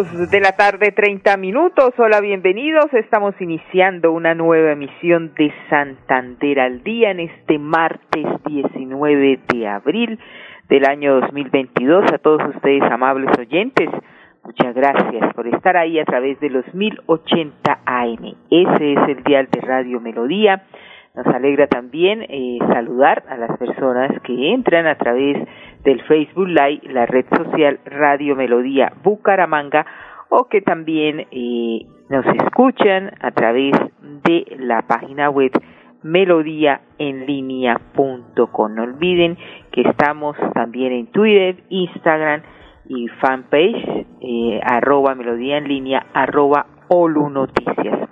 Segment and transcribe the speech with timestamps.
[0.00, 1.90] De la tarde, 30 minutos.
[1.98, 2.86] Hola, bienvenidos.
[2.94, 10.18] Estamos iniciando una nueva emisión de Santander al Día en este martes 19 de abril
[10.70, 12.12] del año 2022.
[12.14, 13.90] A todos ustedes, amables oyentes,
[14.42, 18.36] muchas gracias por estar ahí a través de los 1080 AM.
[18.50, 20.64] Ese es el dial de Radio Melodía.
[21.14, 25.36] Nos alegra también eh, saludar a las personas que entran a través
[25.82, 29.84] del Facebook Live, la red social Radio Melodía Bucaramanga,
[30.28, 33.72] o que también eh, nos escuchan a través
[34.24, 35.50] de la página web
[36.02, 38.74] melodíaenlínea.com.
[38.74, 39.36] No olviden
[39.72, 42.42] que estamos también en Twitter, Instagram
[42.88, 48.08] y fanpage, eh, arroba melodía en línea, arroba Olu Noticias.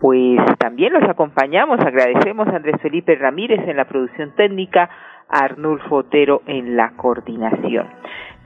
[0.00, 4.88] Pues también los acompañamos, agradecemos a Andrés Felipe Ramírez en la producción técnica,
[5.28, 7.88] Arnulfo Otero en la coordinación.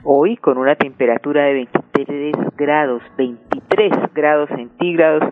[0.03, 5.23] Hoy con una temperatura de 23 grados, 23 grados centígrados,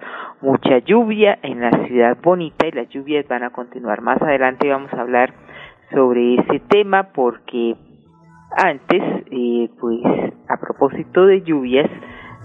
[0.42, 4.02] mucha lluvia en la ciudad bonita y las lluvias van a continuar.
[4.02, 5.34] Más adelante vamos a hablar
[5.92, 7.76] sobre ese tema porque
[8.56, 10.02] antes, eh, pues
[10.48, 11.90] a propósito de lluvias,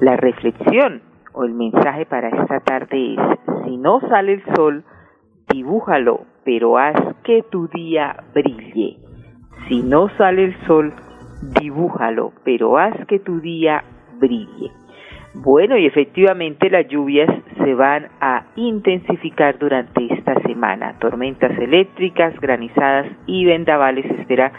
[0.01, 1.03] la reflexión
[1.37, 3.21] o el mensaje para esta tarde es,
[3.65, 4.85] si no sale el sol,
[5.53, 8.97] dibújalo, pero haz que tu día brille.
[9.69, 10.95] Si no sale el sol,
[11.61, 13.85] dibújalo, pero haz que tu día
[14.19, 14.71] brille.
[15.35, 17.29] Bueno, y efectivamente las lluvias
[17.63, 20.99] se van a intensificar durante esta semana.
[20.99, 24.51] Tormentas eléctricas, granizadas y vendavales espera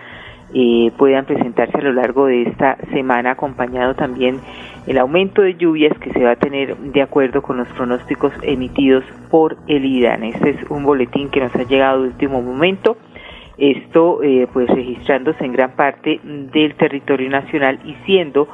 [0.54, 4.40] eh, puedan presentarse a lo largo de esta semana, acompañado también
[4.88, 9.04] el aumento de lluvias que se va a tener de acuerdo con los pronósticos emitidos
[9.30, 10.24] por el IDAN.
[10.24, 12.98] Este es un boletín que nos ha llegado de último momento.
[13.58, 18.48] Esto eh, pues registrándose en gran parte del territorio nacional y siendo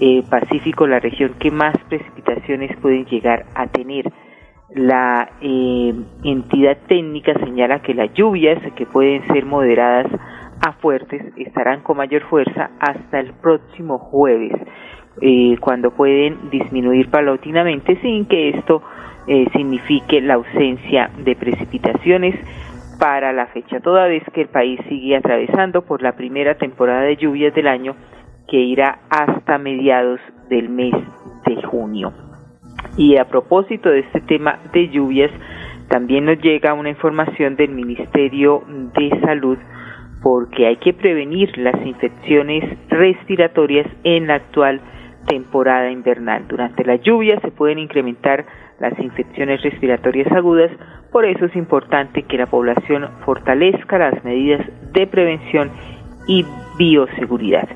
[0.00, 4.12] eh, Pacífico la región que más precipitaciones pueden llegar a tener.
[4.74, 5.94] La eh,
[6.24, 10.06] entidad técnica señala que las lluvias, que pueden ser moderadas
[10.60, 14.52] a fuertes, estarán con mayor fuerza hasta el próximo jueves,
[15.20, 18.82] eh, cuando pueden disminuir paulatinamente sin que esto
[19.26, 22.34] eh, signifique la ausencia de precipitaciones
[22.98, 27.16] para la fecha, toda vez que el país sigue atravesando por la primera temporada de
[27.16, 27.94] lluvias del año
[28.48, 30.94] que irá hasta mediados del mes
[31.46, 32.12] de junio.
[32.96, 35.30] Y a propósito de este tema de lluvias,
[35.88, 39.58] también nos llega una información del Ministerio de Salud
[40.22, 44.80] porque hay que prevenir las infecciones respiratorias en la actual
[45.26, 46.48] temporada invernal.
[46.48, 48.46] Durante la lluvia se pueden incrementar
[48.80, 50.70] las infecciones respiratorias agudas,
[51.12, 55.70] por eso es importante que la población fortalezca las medidas de prevención
[56.26, 56.44] y
[56.78, 57.68] bioseguridad.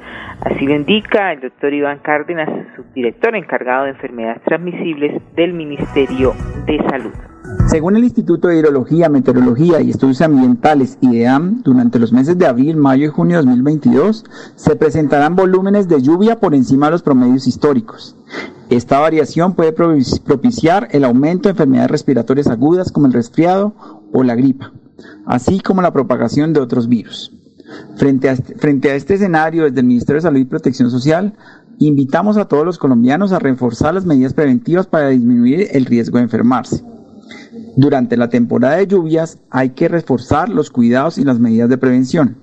[0.45, 6.35] Así lo indica el doctor Iván Cárdenas, subdirector encargado de enfermedades transmisibles del Ministerio
[6.67, 7.32] de Salud.
[7.73, 12.77] Según el Instituto de Hidrología, Meteorología y Estudios Ambientales IDEAM, durante los meses de abril,
[12.77, 17.47] mayo y junio de 2022 se presentarán volúmenes de lluvia por encima de los promedios
[17.47, 18.15] históricos.
[18.69, 23.73] Esta variación puede propiciar el aumento de enfermedades respiratorias agudas como el resfriado
[24.13, 24.71] o la gripa,
[25.25, 27.33] así como la propagación de otros virus.
[27.97, 31.33] Frente a, este, frente a este escenario, desde el Ministerio de Salud y Protección Social,
[31.79, 36.25] invitamos a todos los colombianos a reforzar las medidas preventivas para disminuir el riesgo de
[36.25, 36.85] enfermarse.
[37.77, 42.37] Durante la temporada de lluvias hay que reforzar los cuidados y las medidas de prevención,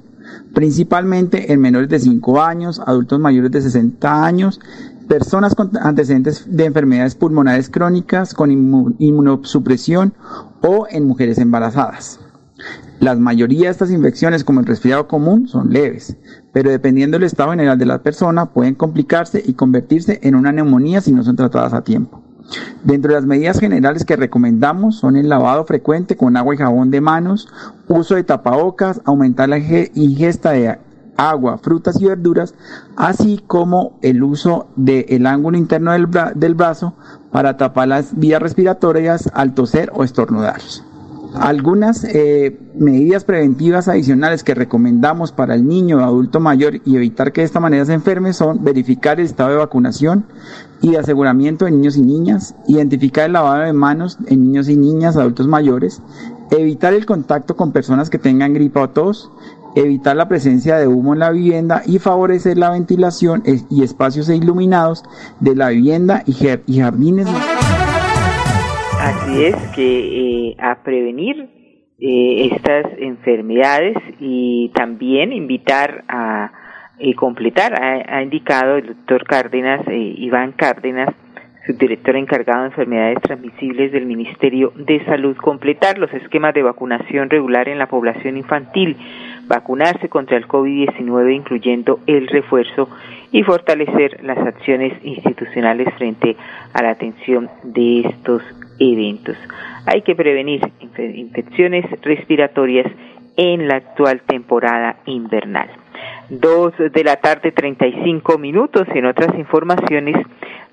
[0.53, 4.59] principalmente en menores de 5 años, adultos mayores de 60 años,
[5.07, 10.13] personas con antecedentes de enfermedades pulmonares crónicas con inmunosupresión
[10.61, 12.19] o en mujeres embarazadas.
[12.99, 16.17] La mayoría de estas infecciones, como el resfriado común, son leves,
[16.51, 20.99] pero dependiendo del estado general de la persona, pueden complicarse y convertirse en una neumonía
[21.01, 22.21] si no son tratadas a tiempo.
[22.83, 26.91] Dentro de las medidas generales que recomendamos son el lavado frecuente con agua y jabón
[26.91, 27.47] de manos,
[27.87, 30.77] uso de tapabocas, aumentar la ingesta de
[31.17, 32.55] agua, frutas y verduras,
[32.95, 36.93] así como el uso del ángulo interno del, brazo
[37.31, 40.61] para tapar las vías respiratorias al toser o estornudar.
[41.35, 47.31] Algunas eh, medidas preventivas adicionales que recomendamos para el niño o adulto mayor y evitar
[47.31, 50.25] que de esta manera se enferme son verificar el estado de vacunación
[50.81, 54.75] y de aseguramiento de niños y niñas, identificar el lavado de manos en niños y
[54.75, 56.01] niñas, adultos mayores,
[56.51, 59.29] evitar el contacto con personas que tengan gripa o tos,
[59.75, 65.03] evitar la presencia de humo en la vivienda y favorecer la ventilación y espacios iluminados
[65.39, 67.27] de la vivienda y, jardines.
[68.99, 71.47] Así es que eh, a prevenir
[71.99, 76.51] eh, estas enfermedades y también invitar a
[76.99, 81.09] eh, completar, ha, indicado el doctor Cárdenas, Iván Cárdenas,
[81.65, 87.69] subdirector encargado de enfermedades transmisibles del Ministerio de Salud, completar los esquemas de vacunación regular
[87.69, 88.97] en la población infantil
[89.47, 92.89] vacunarse contra el COVID-19, incluyendo el refuerzo,
[93.31, 96.35] y fortalecer las acciones institucionales frente
[96.73, 98.41] a la atención de estos
[98.79, 99.37] eventos.
[99.85, 100.61] Hay que prevenir
[100.97, 102.87] infecciones respiratorias
[103.37, 105.69] en la actual temporada invernal.
[106.29, 108.87] Dos de la tarde, 35 minutos.
[108.93, 110.15] En otras informaciones,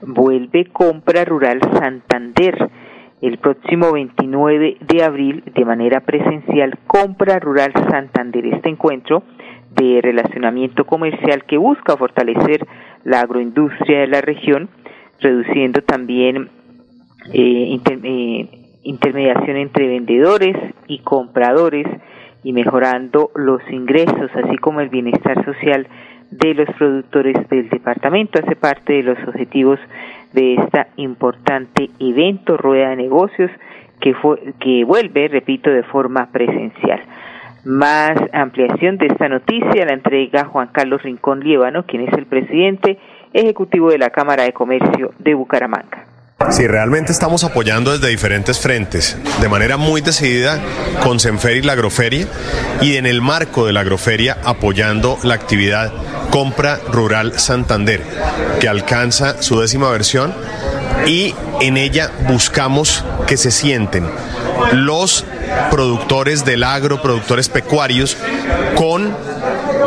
[0.03, 2.71] vuelve Compra Rural Santander
[3.23, 8.47] el próximo 29 de abril de manera presencial Compra Rural Santander.
[8.47, 9.23] Este encuentro
[9.75, 12.67] de relacionamiento comercial que busca fortalecer
[13.05, 14.69] la agroindustria de la región,
[15.21, 16.51] reduciendo también
[17.33, 18.49] eh, eh,
[18.83, 20.57] intermediación entre vendedores
[20.87, 21.87] y compradores
[22.43, 25.87] y mejorando los ingresos, así como el bienestar social
[26.31, 28.39] de los productores del departamento.
[28.43, 29.79] Hace parte de los objetivos
[30.33, 33.51] de este importante evento, rueda de negocios,
[34.01, 37.01] que, fue, que vuelve, repito, de forma presencial.
[37.65, 42.99] Más ampliación de esta noticia la entrega Juan Carlos Rincón Líbano, quien es el presidente
[43.33, 46.06] ejecutivo de la Cámara de Comercio de Bucaramanga.
[46.51, 50.61] Sí, realmente estamos apoyando desde diferentes frentes, de manera muy decidida
[51.03, 52.29] con Senfer y la agroferia,
[52.81, 55.93] y en el marco de la agroferia apoyando la actividad
[56.31, 58.03] Compra Rural Santander,
[58.61, 60.35] que alcanza su décima versión
[61.07, 64.09] y en ella buscamos que se sienten
[64.73, 65.25] los
[65.71, 68.17] productores del agro, productores pecuarios,
[68.77, 69.15] con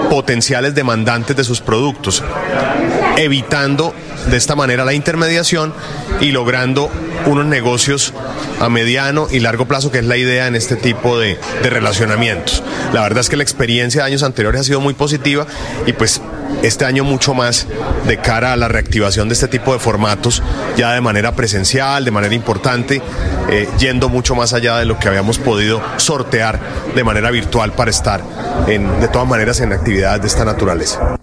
[0.09, 2.23] potenciales demandantes de sus productos,
[3.19, 3.93] evitando
[4.29, 5.73] de esta manera la intermediación
[6.21, 6.89] y logrando
[7.25, 8.13] unos negocios
[8.59, 12.63] a mediano y largo plazo, que es la idea en este tipo de, relacionamientos.
[12.93, 15.45] La verdad es que la experiencia de años anteriores ha sido muy positiva
[15.85, 16.21] y pues
[16.63, 17.67] este año mucho más
[18.07, 20.41] de cara a la reactivación de este tipo de formatos,
[20.77, 23.01] ya de manera presencial, de manera importante,
[23.49, 26.59] eh, yendo mucho más allá de lo que habíamos podido sortear
[26.95, 28.21] de manera virtual para estar
[28.67, 31.18] en, de todas maneras en actividades de esta naturaleza.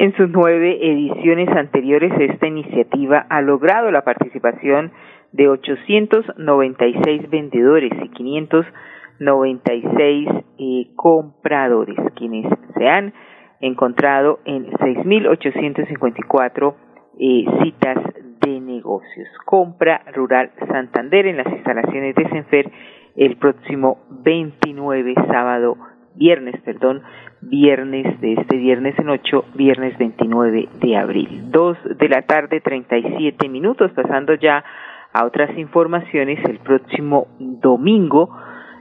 [0.00, 4.92] En sus nueve ediciones anteriores, esta iniciativa ha logrado la participación
[5.32, 12.46] de 896 vendedores y 596 eh, compradores, quienes
[12.78, 13.12] se han
[13.60, 16.74] encontrado en 6.854
[17.18, 17.98] eh, citas
[18.40, 19.28] de negocios.
[19.44, 22.72] Compra Rural Santander en las instalaciones de Senfer
[23.16, 25.76] el próximo 29 sábado,
[26.14, 27.02] viernes, perdón,
[27.42, 31.50] viernes de este viernes en 8, viernes 29 de abril.
[31.50, 34.64] 2 de la tarde, 37 minutos, pasando ya
[35.12, 38.30] a otras informaciones, el próximo domingo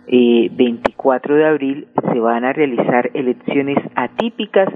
[0.07, 4.67] eh, 24 de abril se van a realizar elecciones atípicas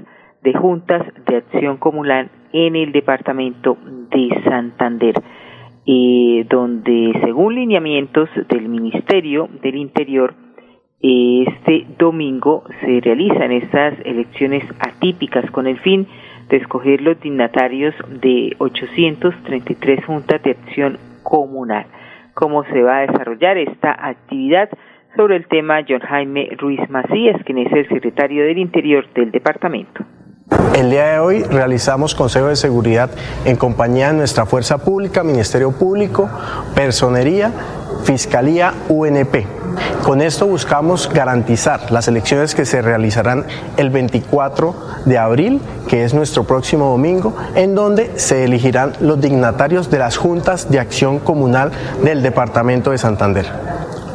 [0.42, 3.76] de juntas de acción comunal en el departamento
[4.10, 5.14] de Santander,
[5.86, 10.34] eh, donde según lineamientos del Ministerio del Interior,
[11.06, 16.08] este domingo se realizan estas elecciones atípicas con el fin
[16.48, 21.84] de escoger los dignatarios de 833 juntas de acción comunal.
[22.32, 24.70] ¿Cómo se va a desarrollar esta actividad?
[25.16, 30.04] sobre el tema John Jaime Ruiz Macías, quien es el secretario del Interior del departamento.
[30.76, 33.10] El día de hoy realizamos Consejo de Seguridad
[33.44, 36.28] en compañía de nuestra Fuerza Pública, Ministerio Público,
[36.74, 37.52] Personería,
[38.04, 39.63] Fiscalía, UNP.
[40.04, 43.44] Con esto buscamos garantizar las elecciones que se realizarán
[43.76, 49.90] el 24 de abril, que es nuestro próximo domingo, en donde se elegirán los dignatarios
[49.90, 53.46] de las juntas de acción comunal del Departamento de Santander.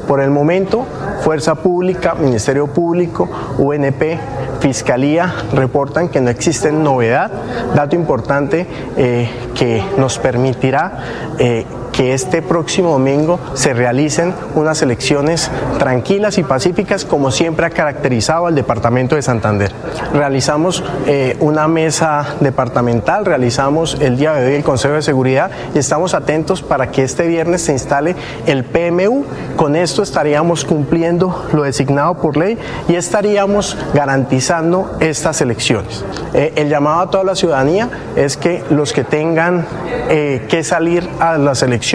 [0.08, 0.88] Por el momento,
[1.22, 4.20] Fuerza Pública, Ministerio Público, UNP,
[4.60, 7.32] Fiscalía reportan que no existe novedad,
[7.76, 8.66] dato importante
[8.98, 10.98] eh, que nos permitirá
[11.38, 11.66] eh,
[12.00, 18.46] que este próximo domingo se realicen unas elecciones tranquilas y pacíficas como siempre ha caracterizado
[18.46, 19.74] al departamento de Santander.
[20.14, 25.80] Realizamos eh, una mesa departamental, realizamos el día de hoy el Consejo de Seguridad y
[25.80, 28.16] estamos atentos para que este viernes se instale
[28.46, 29.26] el PMU.
[29.58, 36.06] Con esto estaríamos cumpliendo lo designado por ley y estaríamos garantizando estas elecciones.
[36.34, 39.66] Eh, el llamado a toda la ciudadanía es que los que tengan
[40.08, 41.89] eh, que salir a las elecciones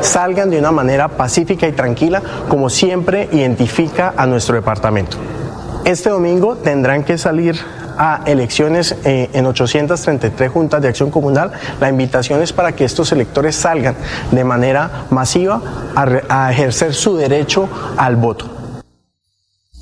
[0.00, 5.16] salgan de una manera pacífica y tranquila, como siempre identifica a nuestro departamento.
[5.84, 7.58] Este domingo tendrán que salir
[7.98, 11.52] a elecciones eh, en 833 juntas de acción comunal.
[11.80, 13.96] La invitación es para que estos electores salgan
[14.30, 15.60] de manera masiva
[15.94, 18.61] a ejercer su derecho al voto.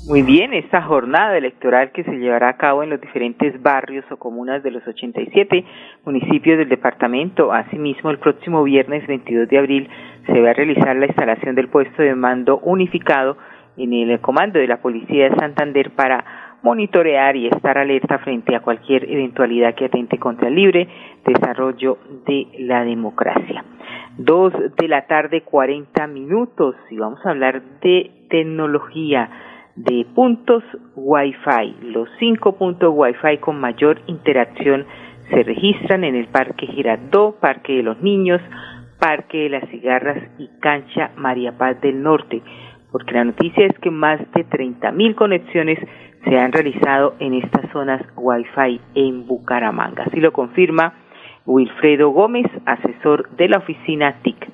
[0.07, 4.17] Muy bien, esta jornada electoral que se llevará a cabo en los diferentes barrios o
[4.17, 5.63] comunas de los 87
[6.05, 7.53] municipios del departamento.
[7.53, 9.89] Asimismo, el próximo viernes 22 de abril
[10.25, 13.37] se va a realizar la instalación del puesto de mando unificado
[13.77, 18.61] en el comando de la Policía de Santander para monitorear y estar alerta frente a
[18.61, 20.87] cualquier eventualidad que atente contra el libre
[21.25, 23.63] desarrollo de la democracia.
[24.17, 29.29] Dos de la tarde, 40 minutos, y vamos a hablar de tecnología
[29.75, 30.63] de puntos
[30.95, 31.75] Wi-Fi.
[31.81, 34.85] Los cinco puntos Wi-Fi con mayor interacción
[35.29, 38.41] se registran en el Parque Girardot, Parque de los Niños,
[38.99, 42.41] Parque de las Cigarras y Cancha María Paz del Norte,
[42.91, 45.79] porque la noticia es que más de 30.000 conexiones
[46.25, 50.03] se han realizado en estas zonas Wi-Fi en Bucaramanga.
[50.03, 50.93] Así lo confirma
[51.45, 54.47] Wilfredo Gómez, asesor de la oficina TIC.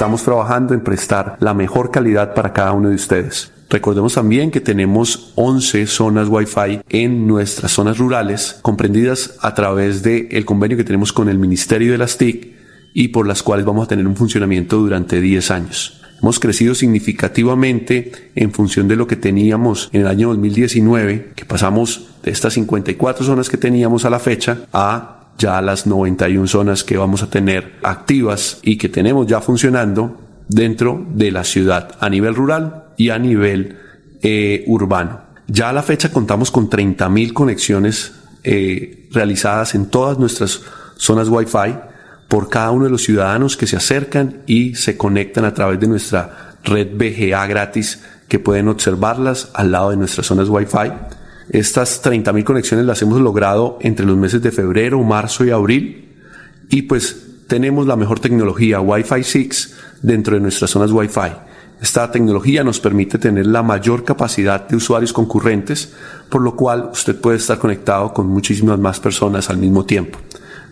[0.00, 3.52] Estamos trabajando en prestar la mejor calidad para cada uno de ustedes.
[3.68, 10.46] Recordemos también que tenemos 11 zonas Wi-Fi en nuestras zonas rurales, comprendidas a través del
[10.46, 12.50] convenio que tenemos con el Ministerio de las TIC
[12.94, 16.00] y por las cuales vamos a tener un funcionamiento durante 10 años.
[16.22, 22.08] Hemos crecido significativamente en función de lo que teníamos en el año 2019, que pasamos
[22.22, 26.98] de estas 54 zonas que teníamos a la fecha a ya las 91 zonas que
[26.98, 32.34] vamos a tener activas y que tenemos ya funcionando dentro de la ciudad a nivel
[32.34, 33.78] rural y a nivel
[34.22, 35.22] eh, urbano.
[35.46, 38.12] Ya a la fecha contamos con 30.000 conexiones
[38.44, 40.60] eh, realizadas en todas nuestras
[40.96, 41.74] zonas Wi-Fi
[42.28, 45.88] por cada uno de los ciudadanos que se acercan y se conectan a través de
[45.88, 50.92] nuestra red BGA gratis que pueden observarlas al lado de nuestras zonas Wi-Fi
[51.50, 56.08] estas 30.000 conexiones las hemos logrado entre los meses de febrero, marzo y abril.
[56.68, 61.32] Y pues tenemos la mejor tecnología Wi-Fi 6 dentro de nuestras zonas Wi-Fi.
[61.82, 65.92] Esta tecnología nos permite tener la mayor capacidad de usuarios concurrentes,
[66.28, 70.18] por lo cual usted puede estar conectado con muchísimas más personas al mismo tiempo,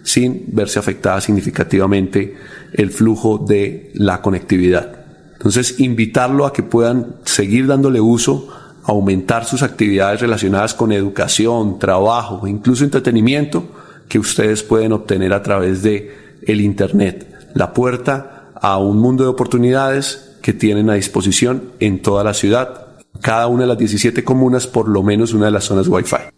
[0.02, 2.36] sin verse afectada significativamente
[2.72, 5.06] el flujo de la conectividad.
[5.32, 8.48] Entonces, invitarlo a que puedan seguir dándole uso
[8.88, 13.68] aumentar sus actividades relacionadas con educación, trabajo, incluso entretenimiento
[14.08, 17.50] que ustedes pueden obtener a través de el internet.
[17.54, 22.86] La puerta a un mundo de oportunidades que tienen a disposición en toda la ciudad,
[23.20, 26.32] cada una de las 17 comunas, por lo menos una de las zonas Wi-Fi.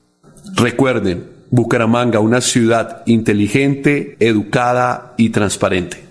[0.57, 6.10] Recuerden, Bucaramanga, una ciudad inteligente, educada y transparente.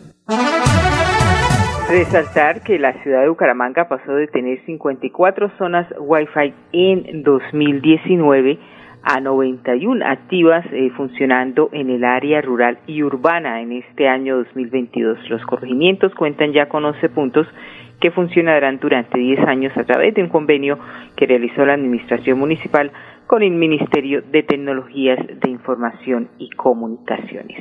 [1.89, 8.59] Resaltar que la ciudad de Bucaramanga pasó de tener 54 zonas Wi-Fi en 2019
[9.01, 15.31] a 91 activas eh, funcionando en el área rural y urbana en este año 2022.
[15.31, 17.47] Los corregimientos cuentan ya con 11 puntos
[17.99, 20.77] que funcionarán durante 10 años a través de un convenio
[21.15, 22.91] que realizó la Administración Municipal
[23.29, 27.59] con el Ministerio de Tecnologías de Información y Comunicaciones.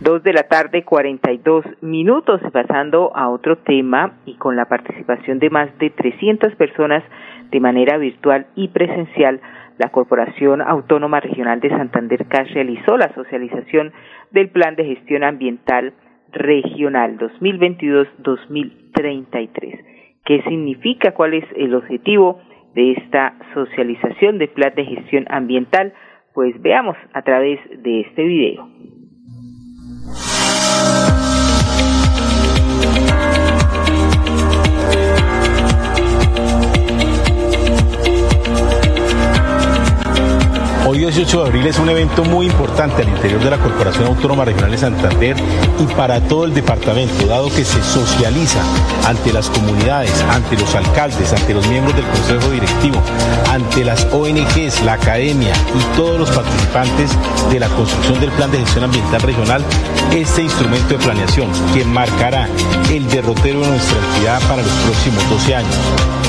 [0.00, 5.48] Dos de la tarde, 42 minutos, pasando a otro tema y con la participación de
[5.48, 7.02] más de 300 personas
[7.50, 9.40] de manera virtual y presencial,
[9.78, 13.94] la Corporación Autónoma Regional de Santander CAS realizó la socialización
[14.30, 15.94] del Plan de Gestión Ambiental
[16.32, 19.84] Regional 2022-2033.
[20.26, 21.14] ¿Qué significa?
[21.14, 22.42] ¿Cuál es el objetivo?
[22.78, 25.92] De esta socialización de plan de gestión ambiental,
[26.32, 28.68] pues veamos a través de este video.
[41.08, 44.70] 18 de abril es un evento muy importante al interior de la Corporación Autónoma Regional
[44.70, 45.36] de Santander
[45.78, 48.60] y para todo el departamento, dado que se socializa
[49.06, 53.00] ante las comunidades, ante los alcaldes, ante los miembros del Consejo Directivo,
[53.50, 57.10] ante las ONGs, la academia y todos los participantes
[57.50, 59.64] de la construcción del Plan de Gestión Ambiental Regional,
[60.14, 62.48] este instrumento de planeación que marcará
[62.90, 65.74] el derrotero de nuestra entidad para los próximos 12 años.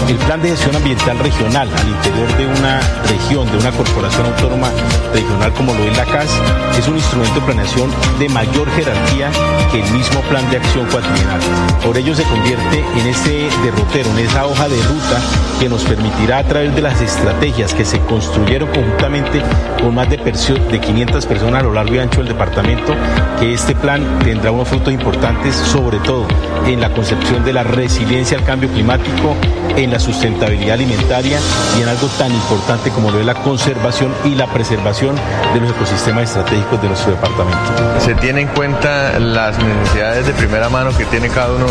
[0.07, 4.68] El Plan de Gestión Ambiental Regional al interior de una región, de una corporación autónoma
[5.13, 6.29] regional como lo es la CAS,
[6.77, 9.31] es un instrumento de planeación de mayor jerarquía
[9.71, 11.39] que el mismo Plan de Acción Cuatrienal.
[11.89, 15.19] Por ello se convierte en este derrotero, en esa hoja de ruta
[15.59, 19.41] que nos permitirá a través de las estrategias que se construyeron conjuntamente
[19.81, 22.93] con más de, de 500 personas a lo largo y ancho del departamento,
[23.39, 26.27] que este plan tendrá unos frutos importantes, sobre todo
[26.67, 29.35] en la concepción de la resiliencia al cambio climático,
[29.75, 31.39] en la sustentabilidad alimentaria
[31.77, 35.15] y en algo tan importante como lo es la conservación y la preservación
[35.53, 37.99] de los ecosistemas estratégicos de nuestro departamento.
[37.99, 41.65] Se tiene en cuenta las necesidades de primera mano que tiene cada uno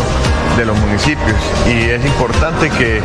[0.57, 1.37] de los municipios
[1.67, 3.01] y es importante que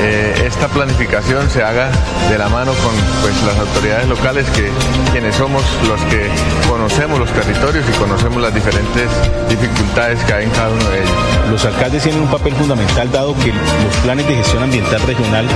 [0.00, 1.88] eh, esta planificación se haga
[2.28, 4.70] de la mano con pues, las autoridades locales que
[5.12, 6.28] quienes somos los que
[6.68, 9.08] conocemos los territorios y conocemos las diferentes
[9.48, 11.14] dificultades que hay en cada uno de ellos.
[11.50, 15.46] Los alcaldes tienen un papel fundamental dado que los planes de gestión ambiental regional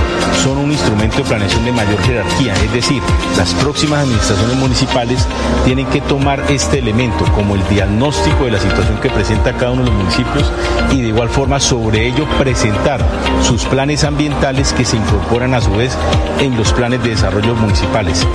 [0.43, 3.01] son un instrumento de planeación de mayor jerarquía, es decir,
[3.37, 5.27] las próximas administraciones municipales
[5.65, 9.83] tienen que tomar este elemento como el diagnóstico de la situación que presenta cada uno
[9.83, 10.51] de los municipios
[10.93, 12.99] y de igual forma sobre ello presentar
[13.41, 15.97] sus planes ambientales que se incorporan a su vez
[16.39, 18.27] en los planes de desarrollo municipales.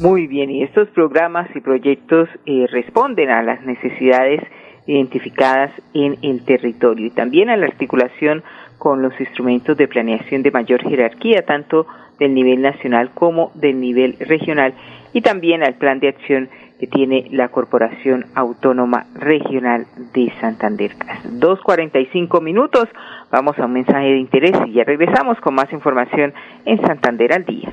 [0.00, 4.42] Muy bien, y estos programas y proyectos eh, responden a las necesidades
[4.86, 8.44] identificadas en el territorio y también a la articulación
[8.78, 11.86] con los instrumentos de planeación de mayor jerarquía, tanto
[12.18, 14.74] del nivel nacional como del nivel regional,
[15.12, 20.92] y también al plan de acción que tiene la Corporación Autónoma Regional de Santander.
[20.92, 22.88] 2.45 minutos,
[23.30, 27.44] vamos a un mensaje de interés y ya regresamos con más información en Santander al
[27.44, 27.72] día.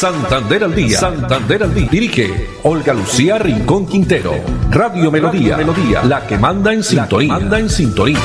[0.00, 0.96] Santander al día.
[0.96, 1.88] Santander al día.
[1.90, 2.32] Dirige
[2.62, 4.32] Olga Lucía Rincón Quintero.
[4.70, 5.58] Radio Melodía.
[5.58, 6.02] Melodía.
[6.04, 7.34] La que manda en sintonía.
[7.34, 8.16] manda en sintonía.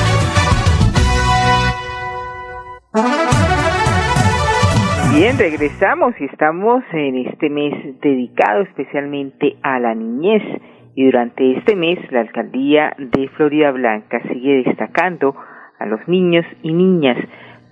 [5.18, 10.40] Bien, regresamos y estamos en este mes dedicado especialmente a la niñez.
[10.94, 15.36] Y durante este mes la alcaldía de Florida Blanca sigue destacando
[15.78, 17.18] a los niños y niñas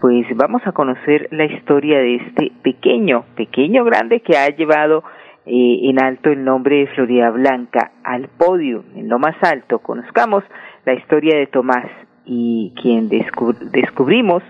[0.04, 5.02] pues vamos a conocer la historia de este pequeño, pequeño grande que ha llevado
[5.46, 9.78] eh, en alto el nombre de Florida Blanca al podio, en lo más alto.
[9.78, 10.44] Conozcamos
[10.84, 11.86] la historia de Tomás
[12.26, 14.42] y quien descubrimos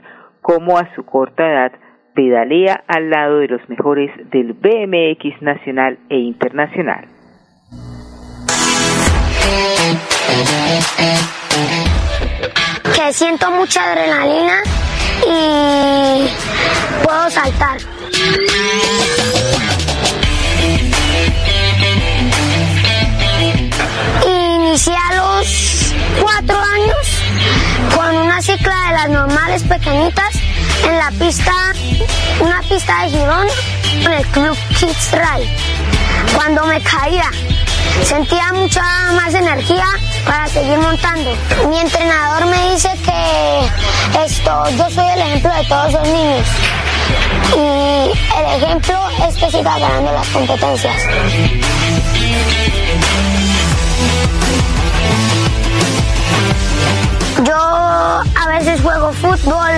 [0.42, 1.72] cómo a su corta edad
[2.16, 7.06] pedalea al lado de los mejores del BMX nacional e internacional.
[12.96, 14.64] Que siento mucha adrenalina
[15.22, 16.28] y
[17.04, 17.78] puedo saltar.
[24.26, 30.34] Inicié a los cuatro años con una cicla de las normales pequeñitas
[30.88, 31.52] en la pista,
[32.40, 33.46] una pista de girón
[34.02, 35.48] en el Club Kids Ride.
[36.34, 37.30] Cuando me caía,
[38.04, 39.86] sentía mucha más energía
[40.24, 41.36] para seguir montando.
[41.68, 46.48] Mi entrenador me dice que esto, yo soy el ejemplo de todos los niños.
[47.56, 50.94] Y el ejemplo es que siga ganando las competencias.
[57.44, 59.72] Yo a veces juego fútbol,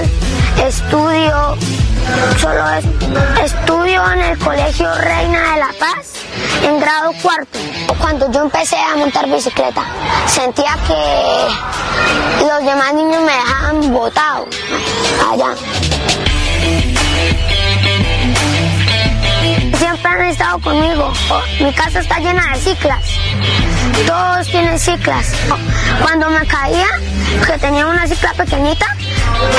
[0.65, 1.57] estudio,
[2.39, 2.65] solo
[3.43, 6.17] estudio en el Colegio Reina de la Paz
[6.63, 7.59] en grado cuarto.
[8.01, 9.85] Cuando yo empecé a montar bicicleta,
[10.27, 14.47] sentía que los demás niños me dejaban botado
[15.31, 15.55] allá.
[19.79, 21.13] Siempre han estado conmigo.
[21.61, 23.05] Mi casa está llena de ciclas.
[24.07, 25.33] Todos tienen ciclas.
[26.03, 26.89] Cuando me caía,
[27.47, 28.87] que tenía una cicla pequeñita,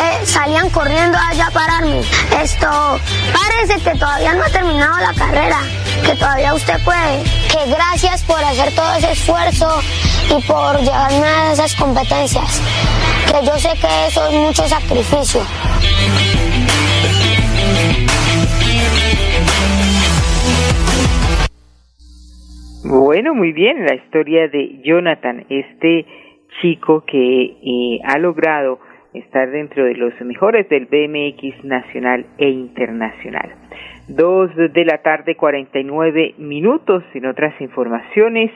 [0.03, 2.01] eh, salían corriendo allá a pararme.
[2.41, 2.99] Esto,
[3.33, 5.59] parece que todavía no ha terminado la carrera,
[6.05, 7.23] que todavía usted puede.
[7.51, 9.67] Que gracias por hacer todo ese esfuerzo
[10.29, 12.61] y por llevarme a esas competencias.
[13.27, 15.41] Que yo sé que eso es mucho sacrificio.
[22.89, 26.05] Bueno, muy bien, la historia de Jonathan, este
[26.61, 28.79] chico que eh, ha logrado
[29.13, 33.53] estar dentro de los mejores del BMX nacional e internacional.
[34.07, 37.03] Dos de la tarde, 49 minutos.
[37.13, 38.51] En otras informaciones,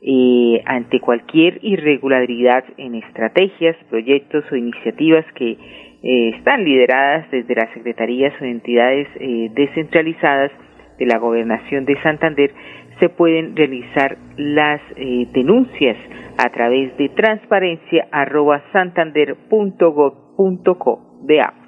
[0.00, 7.72] eh, ante cualquier irregularidad en estrategias, proyectos o iniciativas que eh, están lideradas desde las
[7.74, 10.50] secretarías o entidades eh, descentralizadas
[10.98, 12.50] de la gobernación de Santander,
[12.98, 14.80] se pueden realizar las
[15.32, 15.96] denuncias
[16.36, 21.20] a través de transparencia arroba santander.gov.co.
[21.22, 21.67] Veamos.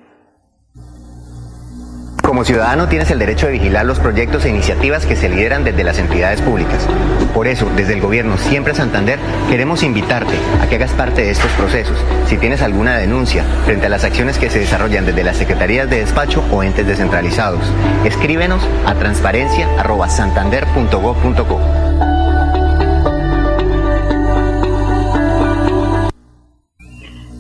[2.30, 5.82] Como ciudadano tienes el derecho de vigilar los proyectos e iniciativas que se lideran desde
[5.82, 6.86] las entidades públicas.
[7.34, 11.50] Por eso, desde el gobierno Siempre Santander, queremos invitarte a que hagas parte de estos
[11.54, 11.98] procesos.
[12.28, 15.98] Si tienes alguna denuncia frente a las acciones que se desarrollan desde las secretarías de
[15.98, 17.62] despacho o entes descentralizados,
[18.04, 21.60] escríbenos a transparencia.santander.gov.co.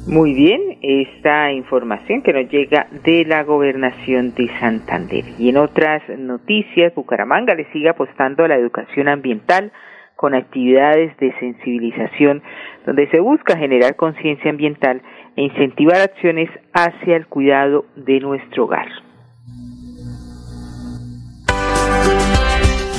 [0.08, 5.24] Muy bien, esta información que nos llega de la gobernación de Santander.
[5.38, 9.72] Y en otras noticias, Bucaramanga le sigue apostando a la educación ambiental
[10.16, 12.42] con actividades de sensibilización
[12.84, 15.02] donde se busca generar conciencia ambiental
[15.36, 18.88] e incentivar acciones hacia el cuidado de nuestro hogar.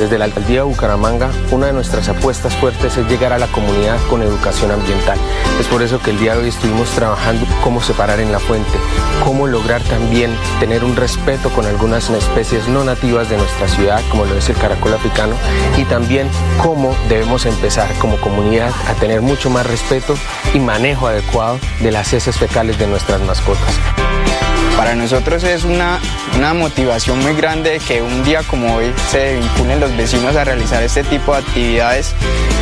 [0.02, 4.00] Desde la alcaldía de Bucaramanga, una de nuestras apuestas fuertes es llegar a la comunidad
[4.10, 5.20] con educación ambiental.
[5.60, 8.80] Es por eso que el día de hoy estuvimos trabajando cómo separar en la fuente,
[9.24, 14.26] cómo lograr también tener un respeto con algunas especies no nativas de nuestra ciudad, como
[14.26, 15.36] lo es el caracol africano,
[15.78, 20.16] y también cómo debemos empezar como comunidad a tener mucho más respeto
[20.56, 23.76] y manejo adecuado de las heces fecales de nuestras mascotas.
[24.78, 26.00] Para nosotros es una,
[26.38, 30.82] una motivación muy grande que un día como hoy se vinculen los vecinos a realizar
[30.84, 32.16] este tipo de actividades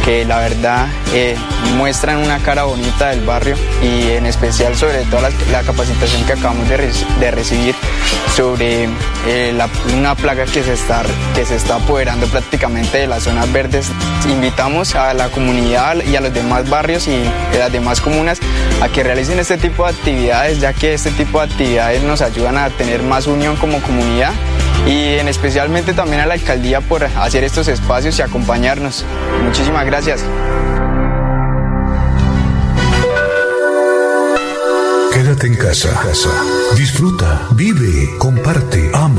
[0.06, 1.36] que la verdad eh,
[1.78, 6.68] muestran una cara bonita del barrio y en especial sobre todo la, capacitación que acabamos
[6.70, 7.76] de, re de recibir
[8.36, 8.88] sobre
[9.28, 9.58] eh,
[9.96, 11.04] una plaga que se, está,
[11.36, 13.92] que se está apoderando prácticamente de las zonas verdes.
[14.30, 17.24] Invitamos a la comunidad y a los demás barrios y
[17.58, 18.40] las demás comunas
[18.82, 22.58] a que realicen este tipo de actividades ya que este tipo de actividades nos ayudan
[22.58, 24.32] a tener más unión como comunidad
[24.88, 29.06] y en especialmente también a la alcaldía por hacer estos espacios y acompañarnos.
[29.43, 30.24] Muchísimas gracias.
[35.13, 35.89] Quédate en casa.
[36.78, 39.19] Disfruta, vive, comparte, ama,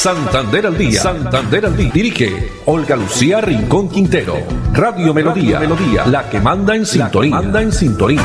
[0.00, 0.98] Santander al día.
[0.98, 1.90] Santander al día.
[1.92, 4.32] Dirige Olga Lucía Rincón Quintero.
[4.72, 5.60] Radio Melodía.
[5.60, 6.06] Melodía.
[6.06, 7.36] La que manda en sintonía.
[7.36, 8.22] manda en sintonía.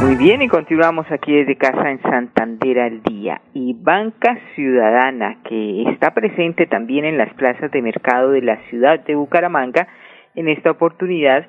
[0.00, 3.42] Muy bien, y continuamos aquí desde casa en Santander al día.
[3.52, 9.00] Y Banca Ciudadana, que está presente también en las plazas de mercado de la ciudad
[9.00, 9.88] de Bucaramanga,
[10.34, 11.46] en esta oportunidad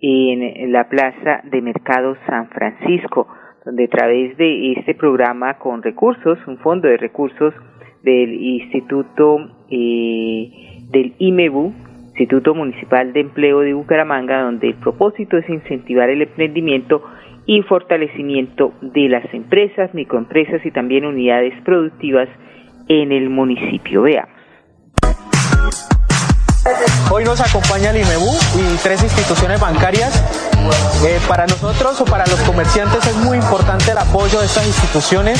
[0.00, 3.26] en la plaza de mercado San Francisco
[3.64, 7.54] donde a través de este programa con recursos, un fondo de recursos
[8.02, 10.50] del Instituto eh,
[10.90, 11.72] del IMEBU,
[12.08, 17.02] Instituto Municipal de Empleo de Bucaramanga, donde el propósito es incentivar el emprendimiento
[17.46, 22.28] y fortalecimiento de las empresas, microempresas y también unidades productivas
[22.88, 24.02] en el municipio.
[24.02, 24.41] Veamos.
[27.10, 30.12] Hoy nos acompaña el IMEBU y tres instituciones bancarias.
[31.04, 35.38] Eh, para nosotros o para los comerciantes es muy importante el apoyo de estas instituciones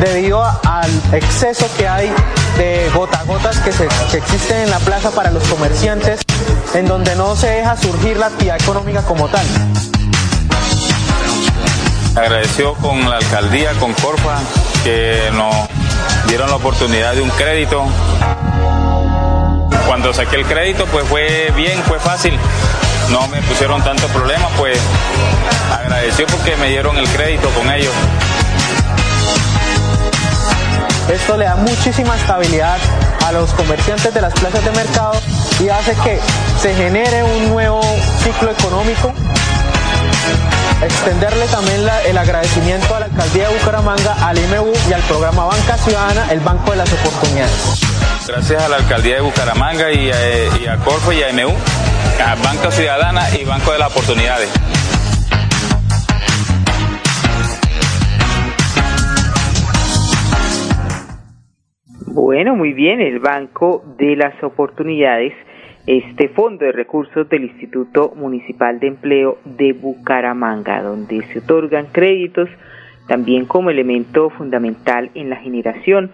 [0.00, 2.10] debido al exceso que hay
[2.56, 6.20] de gota gotas que, se, que existen en la plaza para los comerciantes,
[6.74, 9.46] en donde no se deja surgir la actividad económica como tal.
[12.16, 14.38] Agradeció con la alcaldía, con Corfa,
[14.82, 15.54] que nos
[16.28, 17.84] dieron la oportunidad de un crédito
[19.86, 22.38] cuando saqué el crédito, pues fue bien, fue fácil.
[23.10, 24.78] No me pusieron tanto problema, pues
[25.86, 27.92] financiación porque me dieron el crédito con ellos.
[31.08, 32.78] Esto le da muchísima estabilidad
[33.24, 35.12] a los comerciantes de las plazas de mercado
[35.60, 36.18] y hace que
[36.60, 37.80] se genere un nuevo
[38.24, 39.14] ciclo económico.
[40.82, 45.78] Extenderle también el agradecimiento a la alcaldía de Bucaramanga, al IMU y al programa Banca
[45.78, 47.85] Ciudadana, el Banco de las Oportunidades.
[48.28, 51.54] Gracias a la alcaldía de Bucaramanga y a, Corfo y a IMU,
[52.20, 54.52] a Banca Ciudadana y Banco de las Oportunidades.
[62.08, 65.32] Bueno, muy bien, el Banco de las Oportunidades,
[65.86, 72.48] este fondo de recursos del Instituto Municipal de Empleo de Bucaramanga, donde se otorgan créditos
[73.06, 76.10] también como elemento fundamental en la generación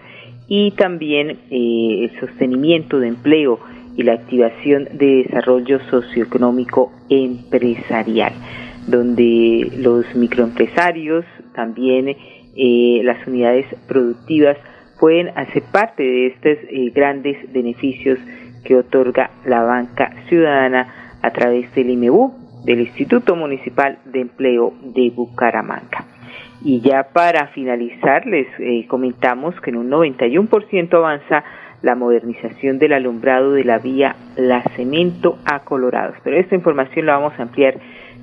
[0.47, 3.59] y también eh, el sostenimiento de empleo
[3.95, 8.33] y la activación de desarrollo socioeconómico empresarial,
[8.87, 12.15] donde los microempresarios, también
[12.55, 14.57] eh, las unidades productivas,
[14.99, 18.19] pueden hacer parte de estos eh, grandes beneficios
[18.63, 22.33] que otorga la banca ciudadana a través del IMEBU,
[22.65, 26.12] del Instituto Municipal de Empleo de Bucaramanga.
[26.63, 31.43] Y ya para finalizar, les eh, comentamos que en un 91% avanza
[31.81, 36.15] la modernización del alumbrado de la vía La Cemento a Colorados.
[36.23, 37.75] Pero esta información la vamos a ampliar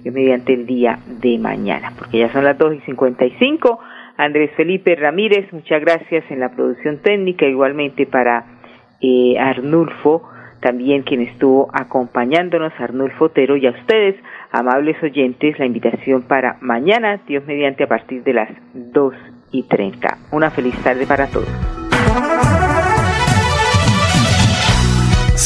[0.05, 3.79] mediante el día de mañana, porque ya son las 2 y 55.
[4.17, 8.45] Andrés Felipe Ramírez, muchas gracias en la producción técnica, igualmente para
[9.03, 10.29] eh, Arnulfo,
[10.61, 14.17] también quien estuvo acompañándonos, Arnulfo Otero, y a ustedes,
[14.53, 19.15] amables oyentes, la invitación para mañana, Dios mediante, a partir de las 2
[19.53, 20.19] y 30.
[20.33, 21.49] Una feliz tarde para todos.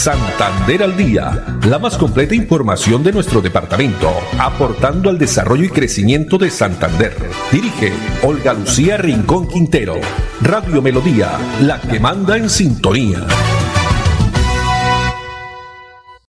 [0.05, 1.33] Santander al Día,
[1.67, 7.15] la más completa información de nuestro departamento, aportando al desarrollo y crecimiento de Santander.
[7.51, 9.95] Dirige Olga Lucía Rincón Quintero.
[10.43, 11.31] Radio Melodía,
[11.63, 13.21] la que manda en sintonía.